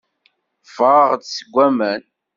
[0.67, 2.01] Ffɣeɣ-d seg waman.